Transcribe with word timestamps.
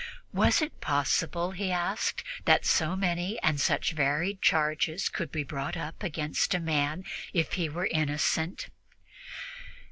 Was 0.33 0.63
it 0.63 0.81
possible, 0.81 1.51
he 1.51 1.71
asked, 1.71 2.23
that 2.45 2.65
so 2.65 2.95
many 2.95 3.39
and 3.43 3.61
such 3.61 3.91
various 3.91 4.39
charges 4.41 5.07
could 5.09 5.31
be 5.31 5.43
brought 5.43 5.77
up 5.77 6.01
against 6.01 6.55
a 6.55 6.59
man 6.59 7.03
if 7.33 7.53
he 7.53 7.69
were 7.69 7.85
innocent? 7.85 8.69